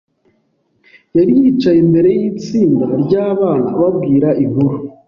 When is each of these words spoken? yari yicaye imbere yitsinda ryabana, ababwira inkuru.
yari 1.15 1.31
yicaye 1.39 1.79
imbere 1.85 2.09
yitsinda 2.19 2.85
ryabana, 3.03 3.67
ababwira 3.75 4.29
inkuru. 4.43 4.77